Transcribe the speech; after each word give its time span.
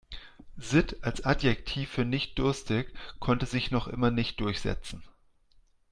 Sitt 0.57 1.03
als 1.03 1.25
Adjektiv 1.25 1.91
für 1.91 2.05
nicht-durstig 2.05 2.87
konnte 3.19 3.45
sich 3.45 3.69
noch 3.69 3.87
immer 3.87 4.09
nicht 4.09 4.39
durchsetzen. 4.39 5.03